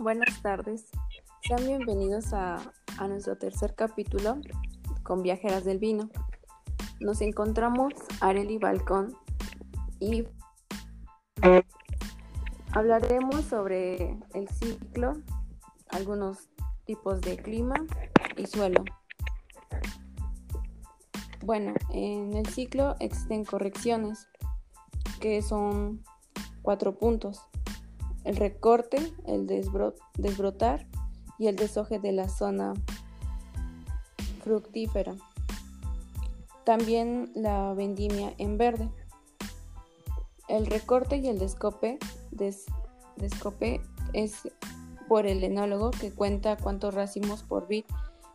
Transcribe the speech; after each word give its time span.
Buenas 0.00 0.40
tardes. 0.42 0.86
Sean 1.42 1.66
bienvenidos 1.66 2.32
a, 2.32 2.72
nuestro 3.08 3.36
tercer 3.36 3.74
capítulo 3.74 4.38
con 5.02 5.22
Viajeras 5.22 5.64
del 5.64 5.78
Vino. 5.78 6.08
Nos 7.00 7.20
encontramos 7.20 7.92
Areli 8.20 8.58
Balcón 8.58 9.16
y 9.98 10.24
hablaremos 12.72 13.44
sobre 13.44 14.16
el 14.34 14.48
ciclo, 14.48 15.14
algunos 15.88 16.48
tipos 16.84 17.20
de 17.20 17.36
clima 17.36 17.74
y 18.36 18.46
suelo. 18.46 18.84
Bueno, 21.44 21.74
en 21.90 22.34
el 22.34 22.46
ciclo 22.46 22.94
existen 23.00 23.44
correcciones 23.44 24.28
que 25.18 25.42
son 25.42 26.04
cuatro 26.62 26.96
puntos 26.96 27.47
el 28.28 28.36
recorte, 28.36 28.98
el 29.26 29.46
desbrotar 29.46 30.86
y 31.38 31.46
el 31.46 31.56
desoje 31.56 31.98
de 31.98 32.12
la 32.12 32.28
zona 32.28 32.74
fructífera. 34.44 35.16
También 36.64 37.32
la 37.34 37.72
vendimia 37.72 38.34
en 38.36 38.58
verde. 38.58 38.90
El 40.46 40.66
recorte 40.66 41.16
y 41.16 41.28
el 41.28 41.38
descope, 41.38 41.98
descope 43.16 43.80
es 44.12 44.46
por 45.08 45.26
el 45.26 45.42
enólogo 45.42 45.90
que 45.90 46.12
cuenta 46.12 46.58
cuántos 46.58 46.92
racimos 46.92 47.42
por 47.42 47.66
bit 47.66 47.86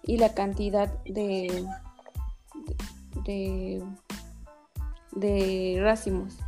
y 0.02 0.18
la 0.18 0.34
cantidad 0.34 0.92
de, 1.04 1.68
de, 3.24 3.84
de 5.12 5.78
racimos 5.84 6.40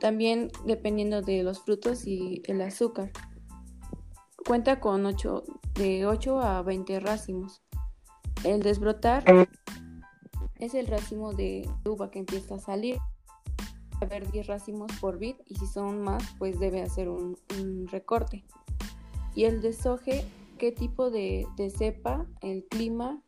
también 0.00 0.50
dependiendo 0.64 1.22
de 1.22 1.42
los 1.42 1.60
frutos 1.60 2.06
y 2.06 2.42
el 2.46 2.60
azúcar. 2.60 3.10
Cuenta 4.46 4.80
con 4.80 5.04
8, 5.04 5.44
de 5.74 6.06
8 6.06 6.40
a 6.40 6.62
20 6.62 7.00
racimos. 7.00 7.62
El 8.44 8.62
desbrotar 8.62 9.24
es 10.58 10.74
el 10.74 10.86
racimo 10.86 11.32
de 11.32 11.68
uva 11.84 12.10
que 12.10 12.20
empieza 12.20 12.56
a 12.56 12.58
salir. 12.58 12.98
haber 14.00 14.30
10 14.30 14.46
racimos 14.46 14.92
por 15.00 15.18
bit 15.18 15.36
y 15.46 15.54
si 15.56 15.66
son 15.66 16.02
más, 16.02 16.22
pues 16.38 16.60
debe 16.60 16.82
hacer 16.82 17.08
un, 17.08 17.36
recorte. 17.90 18.44
Y 19.34 19.44
el 19.44 19.60
desoje, 19.60 20.24
qué 20.58 20.70
tipo 20.72 21.10
de, 21.10 21.46
cepa, 21.76 22.26
el 22.40 22.64
clima 22.66 23.20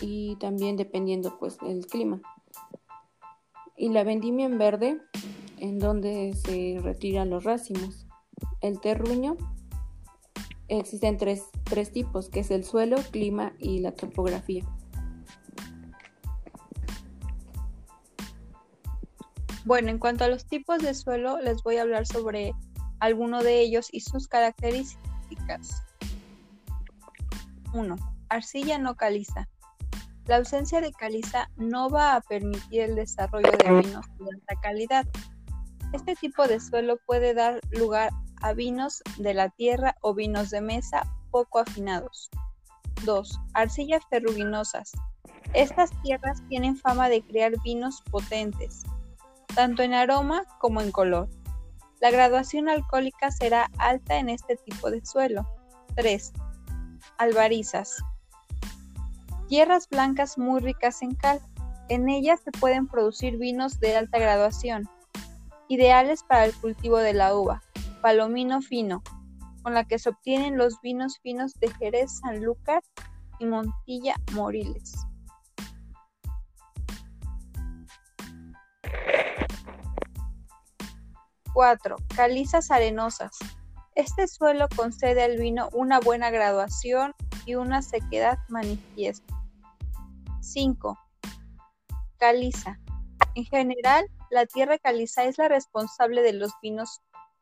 y 0.00 0.36
también 0.36 0.76
dependiendo 0.76 1.38
pues 1.38 1.56
el 1.62 1.86
clima 1.86 2.20
y 3.76 3.90
la 3.90 4.04
vendimia 4.04 4.46
en 4.46 4.58
verde, 4.58 5.00
en 5.58 5.78
donde 5.78 6.34
se 6.34 6.78
retiran 6.82 7.30
los 7.30 7.44
racimos. 7.44 8.06
El 8.60 8.80
terruño, 8.80 9.36
existen 10.68 11.16
tres, 11.16 11.44
tres 11.64 11.92
tipos, 11.92 12.28
que 12.28 12.40
es 12.40 12.50
el 12.50 12.64
suelo, 12.64 12.96
clima 13.10 13.52
y 13.58 13.80
la 13.80 13.92
topografía. 13.92 14.64
Bueno, 19.64 19.90
en 19.90 19.98
cuanto 19.98 20.24
a 20.24 20.28
los 20.28 20.46
tipos 20.46 20.80
de 20.80 20.94
suelo, 20.94 21.40
les 21.40 21.62
voy 21.62 21.76
a 21.76 21.82
hablar 21.82 22.06
sobre 22.06 22.52
alguno 23.00 23.42
de 23.42 23.60
ellos 23.60 23.88
y 23.90 24.00
sus 24.00 24.28
características. 24.28 25.82
1. 27.74 27.96
Arcilla 28.28 28.78
no 28.78 28.96
caliza. 28.96 29.48
La 30.26 30.36
ausencia 30.36 30.80
de 30.80 30.92
caliza 30.92 31.48
no 31.56 31.88
va 31.88 32.16
a 32.16 32.20
permitir 32.20 32.80
el 32.80 32.96
desarrollo 32.96 33.52
de 33.52 33.80
vinos 33.80 34.04
de 34.18 34.24
alta 34.34 34.60
calidad. 34.60 35.06
Este 35.92 36.16
tipo 36.16 36.48
de 36.48 36.58
suelo 36.58 36.98
puede 37.06 37.32
dar 37.32 37.60
lugar 37.70 38.10
a 38.42 38.52
vinos 38.52 39.02
de 39.18 39.34
la 39.34 39.50
tierra 39.50 39.94
o 40.00 40.14
vinos 40.14 40.50
de 40.50 40.60
mesa 40.60 41.04
poco 41.30 41.60
afinados. 41.60 42.28
2. 43.04 43.40
Arcillas 43.54 44.02
ferruginosas. 44.10 44.92
Estas 45.54 45.90
tierras 46.02 46.42
tienen 46.48 46.76
fama 46.76 47.08
de 47.08 47.22
crear 47.22 47.52
vinos 47.62 48.02
potentes, 48.10 48.82
tanto 49.54 49.82
en 49.82 49.94
aroma 49.94 50.42
como 50.58 50.80
en 50.80 50.90
color. 50.90 51.28
La 52.00 52.10
graduación 52.10 52.68
alcohólica 52.68 53.30
será 53.30 53.70
alta 53.78 54.18
en 54.18 54.28
este 54.28 54.56
tipo 54.56 54.90
de 54.90 55.04
suelo. 55.06 55.46
3. 55.94 56.32
Albarizas. 57.18 57.96
Tierras 59.48 59.88
blancas 59.88 60.38
muy 60.38 60.60
ricas 60.60 61.02
en 61.02 61.14
cal. 61.14 61.40
En 61.88 62.08
ellas 62.08 62.40
se 62.40 62.50
pueden 62.50 62.88
producir 62.88 63.38
vinos 63.38 63.78
de 63.78 63.96
alta 63.96 64.18
graduación, 64.18 64.88
ideales 65.68 66.24
para 66.24 66.46
el 66.46 66.54
cultivo 66.54 66.98
de 66.98 67.14
la 67.14 67.36
uva, 67.36 67.62
palomino 68.02 68.60
fino, 68.60 69.04
con 69.62 69.72
la 69.72 69.84
que 69.84 70.00
se 70.00 70.08
obtienen 70.08 70.58
los 70.58 70.80
vinos 70.80 71.20
finos 71.22 71.54
de 71.60 71.70
Jerez, 71.74 72.18
Sanlúcar 72.18 72.82
y 73.38 73.46
Montilla 73.46 74.16
Moriles. 74.32 74.94
¡4! 81.54 81.96
Calizas 82.16 82.72
arenosas. 82.72 83.38
Este 83.94 84.26
suelo 84.26 84.68
concede 84.74 85.22
al 85.22 85.38
vino 85.38 85.68
una 85.72 86.00
buena 86.00 86.30
graduación 86.30 87.14
y 87.46 87.54
una 87.54 87.80
sequedad 87.80 88.38
manifiesta. 88.48 89.34
5. 90.40 90.98
Caliza. 92.18 92.78
En 93.34 93.44
general, 93.44 94.06
la 94.30 94.44
tierra 94.46 94.78
caliza 94.78 95.24
es 95.24 95.38
la 95.38 95.48
responsable 95.48 96.22
de 96.22 96.34
los 96.34 96.52
vinos 96.60 97.00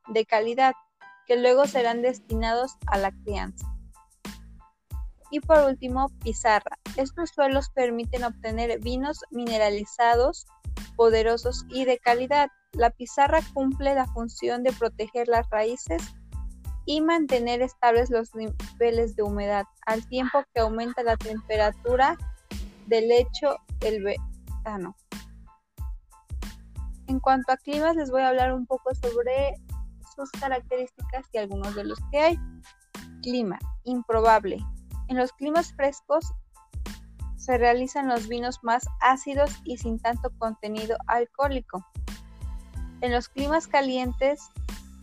de 0.08 0.24
calidad 0.26 0.74
que 1.26 1.36
luego 1.36 1.66
serán 1.66 2.02
destinados 2.02 2.76
a 2.86 2.98
la 2.98 3.10
crianza. 3.10 3.66
Y 5.30 5.40
por 5.40 5.64
último, 5.64 6.10
pizarra. 6.22 6.78
Estos 6.96 7.30
suelos 7.30 7.70
permiten 7.70 8.24
obtener 8.24 8.78
vinos 8.80 9.20
mineralizados, 9.30 10.46
poderosos 10.96 11.64
y 11.70 11.86
de 11.86 11.98
calidad. 11.98 12.50
La 12.72 12.90
pizarra 12.90 13.40
cumple 13.52 13.94
la 13.94 14.06
función 14.06 14.62
de 14.62 14.72
proteger 14.72 15.28
las 15.28 15.48
raíces 15.50 16.02
y 16.86 17.00
mantener 17.00 17.62
estables 17.62 18.10
los 18.10 18.34
niveles 18.34 19.16
de 19.16 19.22
humedad, 19.22 19.64
al 19.86 20.06
tiempo 20.08 20.44
que 20.52 20.60
aumenta 20.60 21.02
la 21.02 21.16
temperatura 21.16 22.16
del 22.86 23.08
lecho 23.08 23.56
el 23.80 24.02
verano. 24.02 24.94
En 27.06 27.20
cuanto 27.20 27.52
a 27.52 27.56
climas, 27.56 27.96
les 27.96 28.10
voy 28.10 28.22
a 28.22 28.28
hablar 28.28 28.52
un 28.52 28.66
poco 28.66 28.94
sobre 28.94 29.54
sus 30.14 30.30
características 30.32 31.26
y 31.32 31.38
algunos 31.38 31.74
de 31.74 31.84
los 31.84 31.98
que 32.10 32.18
hay. 32.18 32.38
Clima, 33.22 33.58
improbable. 33.84 34.58
En 35.08 35.16
los 35.16 35.32
climas 35.32 35.72
frescos 35.74 36.32
se 37.36 37.58
realizan 37.58 38.08
los 38.08 38.28
vinos 38.28 38.60
más 38.62 38.86
ácidos 39.00 39.50
y 39.64 39.76
sin 39.76 39.98
tanto 39.98 40.30
contenido 40.38 40.96
alcohólico. 41.06 41.84
En 43.02 43.12
los 43.12 43.28
climas 43.28 43.66
calientes 43.66 44.40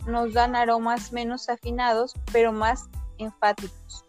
nos 0.06 0.32
dan 0.32 0.56
aromas 0.56 1.12
menos 1.12 1.48
afinados, 1.48 2.14
pero 2.32 2.52
más 2.52 2.88
enfáticos. 3.18 4.04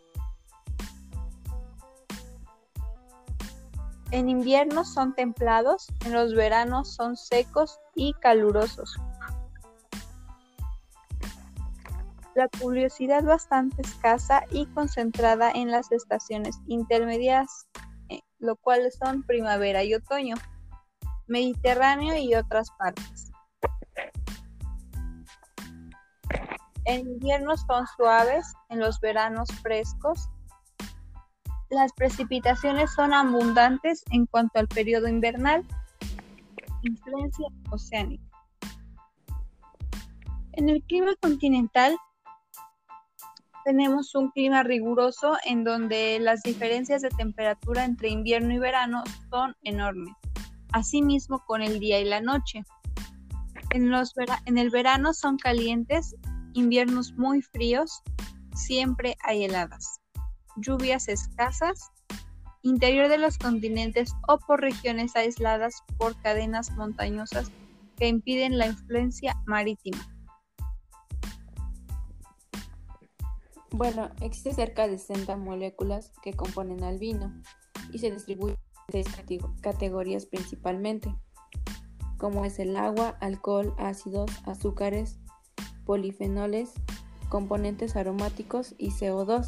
En 4.14 4.30
invierno 4.30 4.86
son 4.86 5.16
templados, 5.16 5.88
en 6.06 6.14
los 6.14 6.36
veranos 6.36 6.94
son 6.94 7.18
secos 7.18 7.80
y 7.96 8.14
calurosos. 8.14 8.96
La 12.36 12.48
curiosidad 12.48 13.24
bastante 13.24 13.81
escasa 13.81 14.44
y 14.52 14.68
concentrada 14.68 15.52
en 15.52 15.72
las 15.72 15.92
estaciones 15.92 16.60
intermedias, 16.68 17.68
eh, 18.10 18.22
lo 18.38 18.56
cual 18.56 18.92
son 18.92 19.24
primavera 19.24 19.84
y 19.84 19.96
otoño, 19.96 20.36
Mediterráneo 21.25 22.16
y 22.16 22.36
otras 22.36 22.69
partes. 22.78 23.32
En 26.85 27.01
invierno 27.01 27.56
son 27.57 27.85
suaves, 27.95 28.45
en 28.69 28.80
los 28.80 29.00
veranos 29.00 29.50
frescos, 29.62 30.30
las 31.74 31.91
precipitaciones 31.94 32.94
son 32.94 33.13
abundantes 33.13 34.03
en 34.12 34.27
cuanto 34.27 34.59
al 34.59 34.68
periodo 34.68 35.07
invernal. 35.07 35.65
Influencia 36.83 37.47
oceánica. 37.71 38.24
En 40.51 40.69
el 40.69 40.83
clima 40.83 41.15
continental 41.19 41.97
tenemos 43.65 44.13
un 44.13 44.29
clima 44.29 44.62
riguroso 44.62 45.36
en 45.45 45.63
donde 45.63 46.19
las 46.19 46.44
diferencias 46.44 47.01
de 47.01 47.09
temperatura 47.09 47.86
entre 47.86 48.09
invierno 48.09 48.53
y 48.53 48.59
verano 48.59 49.03
son 49.31 49.56
enormes, 49.63 50.13
asimismo 50.74 51.44
con 51.45 51.63
el 51.63 51.79
día 51.79 52.00
y 52.00 52.06
la 52.06 52.21
noche. 52.21 52.63
En, 53.71 53.89
los 53.89 54.13
en 54.45 54.59
el 54.59 54.69
verano 54.69 55.13
son 55.13 55.38
calientes, 55.38 56.15
inviernos 56.53 57.13
muy 57.13 57.41
fríos, 57.41 58.01
siempre 58.53 59.15
hay 59.23 59.45
heladas 59.45 60.03
lluvias 60.55 61.07
escasas, 61.07 61.91
interior 62.61 63.09
de 63.09 63.17
los 63.17 63.38
continentes 63.38 64.13
o 64.27 64.38
por 64.39 64.61
regiones 64.61 65.15
aisladas 65.15 65.83
por 65.97 66.19
cadenas 66.21 66.71
montañosas 66.71 67.51
que 67.97 68.07
impiden 68.07 68.57
la 68.57 68.67
influencia 68.67 69.41
marítima. 69.45 70.09
Bueno, 73.71 74.11
existe 74.21 74.53
cerca 74.53 74.88
de 74.88 74.97
60 74.97 75.35
moléculas 75.35 76.11
que 76.21 76.33
componen 76.33 76.83
al 76.83 77.00
vino 77.00 77.33
y 77.91 77.97
se 77.97 78.11
distribuyen 78.11 78.57
en 78.94 79.03
seis 79.03 79.07
categorías 79.61 80.27
principalmente, 80.27 81.13
como 82.17 82.45
es 82.45 82.59
el 82.59 82.77
agua, 82.77 83.17
alcohol, 83.19 83.73
ácidos, 83.79 84.29
azúcares, 84.45 85.19
polifenoles, 85.85 86.71
componentes 87.30 87.95
aromáticos 87.95 88.75
y 88.77 88.91
CO2. 88.91 89.47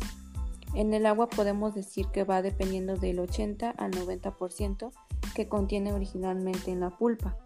En 0.74 0.94
el 0.94 1.06
agua 1.06 1.30
podemos 1.30 1.74
decir 1.74 2.08
que 2.08 2.24
va 2.24 2.42
dependiendo 2.42 2.96
del 2.96 3.20
80 3.20 3.70
al 3.70 3.92
90% 3.92 4.92
que 5.36 5.48
contiene 5.48 5.94
originalmente 5.94 6.72
en 6.72 6.80
la 6.80 6.90
pulpa. 6.90 7.38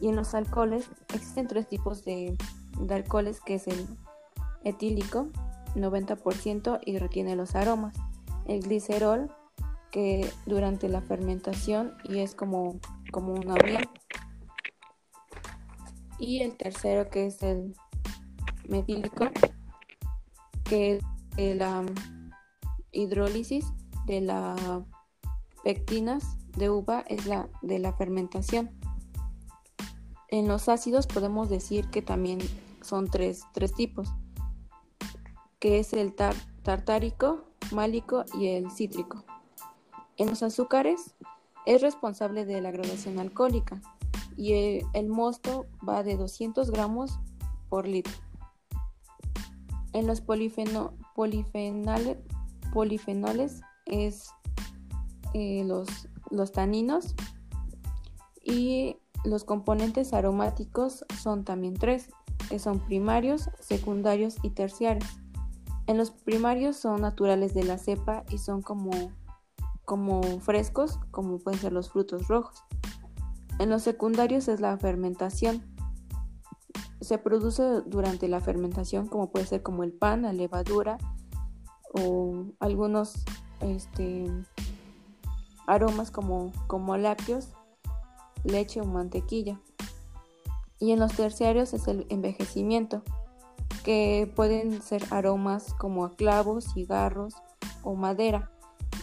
Y 0.00 0.08
en 0.08 0.16
los 0.16 0.34
alcoholes 0.34 0.88
existen 1.14 1.46
tres 1.46 1.68
tipos 1.68 2.04
de, 2.04 2.36
alcoholes 2.90 3.40
que 3.40 3.54
es 3.54 3.68
el 3.68 3.86
etílico, 4.64 5.28
90% 5.74 6.80
y 6.84 6.98
retiene 6.98 7.36
los 7.36 7.54
aromas. 7.54 7.96
El 8.46 8.60
glicerol, 8.60 9.30
que 9.90 10.28
durante 10.46 10.88
la 10.88 11.00
fermentación 11.00 11.94
y 12.04 12.20
es 12.20 12.34
como, 12.34 12.78
como 13.10 13.34
una 13.34 13.54
miel. 13.54 13.88
Y 16.18 16.42
el 16.42 16.56
tercero 16.56 17.08
que 17.08 17.26
es 17.26 17.42
el 17.42 17.74
metílico, 18.70 19.26
que 20.64 21.00
es 21.36 21.56
la 21.56 21.84
hidrólisis 22.92 23.66
de 24.06 24.20
las 24.22 24.58
pectinas 25.62 26.36
de 26.56 26.70
uva 26.70 27.00
es 27.08 27.26
la 27.26 27.48
de 27.62 27.78
la 27.78 27.92
fermentación. 27.92 28.70
En 30.28 30.48
los 30.48 30.68
ácidos 30.68 31.06
podemos 31.06 31.48
decir 31.48 31.88
que 31.90 32.02
también 32.02 32.38
son 32.82 33.08
tres, 33.08 33.44
tipos, 33.76 34.08
que 35.58 35.80
es 35.80 35.92
el 35.92 36.14
tartárico, 36.14 37.44
málico 37.72 38.24
y 38.38 38.48
el 38.48 38.70
cítrico. 38.70 39.24
En 40.16 40.28
los 40.28 40.42
azúcares 40.42 41.14
es 41.66 41.82
responsable 41.82 42.44
de 42.44 42.60
la 42.60 42.70
graduación 42.70 43.18
alcohólica 43.18 43.80
y 44.36 44.82
el, 44.92 45.08
mosto 45.08 45.66
va 45.86 46.02
de 46.02 46.16
200 46.16 46.70
gramos 46.70 47.18
por 47.68 47.86
litro. 47.86 48.12
En 49.92 50.06
los 50.06 50.20
polifeno, 50.20 50.94
polifenoles 52.72 53.60
es 53.86 54.30
eh, 55.34 55.64
los, 55.64 56.52
taninos 56.52 57.14
y 58.42 58.96
los 59.24 59.44
componentes 59.44 60.12
aromáticos 60.12 61.04
son 61.20 61.44
también 61.44 61.74
tres, 61.74 62.08
que 62.48 62.58
son 62.58 62.80
primarios, 62.80 63.50
secundarios 63.58 64.36
y 64.42 64.50
terciarios. 64.50 65.08
En 65.86 65.98
los 65.98 66.10
primarios 66.10 66.76
son 66.76 67.00
naturales 67.00 67.52
de 67.54 67.64
la 67.64 67.78
cepa 67.78 68.24
y 68.30 68.38
son 68.38 68.62
como 68.62 69.12
frescos, 70.40 71.00
como 71.10 71.38
pueden 71.38 71.60
ser 71.60 71.72
los 71.72 71.90
frutos 71.90 72.28
rojos. 72.28 72.62
En 73.60 73.68
los 73.68 73.82
secundarios 73.82 74.48
es 74.48 74.60
la 74.60 74.78
fermentación. 74.78 75.62
Se 77.00 77.18
produce 77.18 77.62
durante 77.86 78.28
la 78.28 78.40
fermentación, 78.40 79.06
como 79.06 79.30
puede 79.30 79.46
ser 79.46 79.62
como 79.62 79.84
el 79.84 79.92
pan, 79.92 80.22
la 80.22 80.32
levadura, 80.32 80.98
o 81.92 82.44
algunos 82.60 83.14
este, 83.60 84.26
aromas 85.66 86.10
como, 86.10 86.52
como 86.66 86.96
lácteos, 86.96 87.48
leche 88.44 88.80
o 88.80 88.84
mantequilla. 88.84 89.60
Y 90.78 90.92
en 90.92 90.98
los 90.98 91.12
terciarios 91.12 91.74
es 91.74 91.88
el 91.88 92.06
envejecimiento, 92.08 93.02
que 93.84 94.30
pueden 94.34 94.82
ser 94.82 95.02
aromas 95.10 95.74
como 95.74 96.04
a 96.04 96.10
clavos, 96.10 96.72
cigarros 96.74 97.34
o 97.82 97.94
madera, 97.94 98.50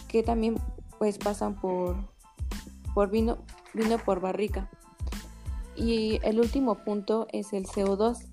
que 0.08 0.22
también 0.22 0.56
pues 0.98 1.18
pasan 1.18 1.54
por, 1.54 1.96
por 2.94 3.10
vino, 3.10 3.38
vino 3.74 3.98
por 3.98 4.20
barrica. 4.20 4.70
Y 5.78 6.18
el 6.24 6.40
último 6.40 6.74
punto 6.74 7.28
es 7.32 7.52
el 7.52 7.64
CO2, 7.64 8.26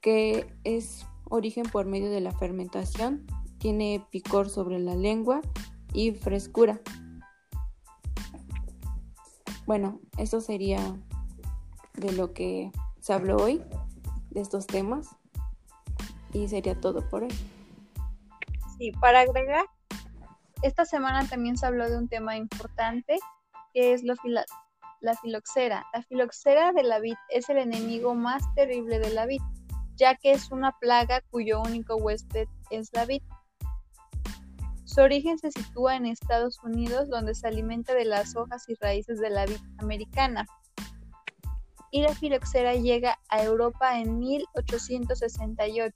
que 0.00 0.52
es 0.64 1.06
origen 1.30 1.66
por 1.70 1.86
medio 1.86 2.10
de 2.10 2.20
la 2.20 2.32
fermentación, 2.32 3.26
tiene 3.58 4.04
picor 4.10 4.50
sobre 4.50 4.80
la 4.80 4.96
lengua 4.96 5.40
y 5.92 6.10
frescura. 6.10 6.80
Bueno, 9.66 10.00
eso 10.16 10.40
sería 10.40 10.80
de 11.94 12.12
lo 12.12 12.32
que 12.32 12.72
se 12.98 13.12
habló 13.12 13.36
hoy, 13.36 13.62
de 14.30 14.40
estos 14.40 14.66
temas, 14.66 15.08
y 16.32 16.48
sería 16.48 16.80
todo 16.80 17.08
por 17.08 17.22
hoy. 17.22 17.34
Sí, 18.78 18.90
para 19.00 19.20
agregar, 19.20 19.64
esta 20.62 20.84
semana 20.84 21.28
también 21.28 21.56
se 21.56 21.66
habló 21.66 21.88
de 21.88 21.98
un 21.98 22.08
tema 22.08 22.36
importante, 22.36 23.18
que 23.72 23.92
es 23.92 24.02
la 25.00 25.14
filoxera. 25.14 25.86
La 25.92 26.02
filoxera 26.02 26.72
de 26.72 26.82
la 26.82 26.98
vid 26.98 27.16
es 27.30 27.48
el 27.48 27.58
enemigo 27.58 28.14
más 28.14 28.42
terrible 28.54 28.98
de 28.98 29.10
la 29.10 29.26
vid 29.26 29.42
ya 29.98 30.14
que 30.14 30.32
es 30.32 30.50
una 30.50 30.72
plaga 30.78 31.22
cuyo 31.30 31.60
único 31.60 31.96
huésped 31.96 32.46
es 32.70 32.88
la 32.92 33.04
vid. 33.04 33.22
Su 34.84 35.02
origen 35.02 35.38
se 35.38 35.50
sitúa 35.50 35.96
en 35.96 36.06
Estados 36.06 36.58
Unidos, 36.62 37.10
donde 37.10 37.34
se 37.34 37.46
alimenta 37.46 37.94
de 37.94 38.04
las 38.04 38.34
hojas 38.36 38.66
y 38.68 38.74
raíces 38.76 39.20
de 39.20 39.28
la 39.28 39.44
vid 39.44 39.60
americana. 39.78 40.46
Y 41.90 42.02
la 42.02 42.14
filoxera 42.14 42.74
llega 42.74 43.18
a 43.28 43.42
Europa 43.42 43.98
en 43.98 44.18
1868, 44.18 45.94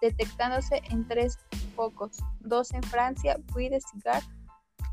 detectándose 0.00 0.82
en 0.90 1.06
tres 1.06 1.38
focos, 1.76 2.18
dos 2.40 2.72
en 2.72 2.82
Francia, 2.82 3.38
Puy 3.52 3.68
de 3.68 3.80
Cigar, 3.80 4.22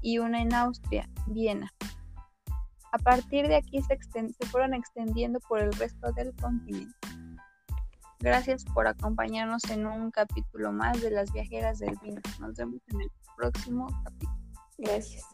y 0.01 0.19
una 0.19 0.41
en 0.41 0.53
Austria, 0.53 1.09
Viena. 1.25 1.73
A 2.91 2.97
partir 2.99 3.47
de 3.47 3.55
aquí 3.55 3.81
se, 3.81 3.97
fueron 4.47 4.73
extendiendo 4.73 5.39
por 5.41 5.59
el 5.59 5.73
resto 5.73 6.11
del 6.13 6.33
continente. 6.35 6.95
Gracias 8.19 8.65
por 8.65 8.87
acompañarnos 8.87 9.63
en 9.69 9.85
un 9.85 10.09
capítulo 10.09 10.71
más 10.71 11.01
de 11.01 11.11
Las 11.11 11.31
Viajeras 11.31 11.79
del 11.79 11.95
Vino. 12.01 12.21
Nos 12.39 12.55
vemos 12.55 12.81
en 12.87 13.01
el 13.01 13.11
próximo 13.35 13.87
capítulo. 14.03 14.37
Gracias. 14.77 15.25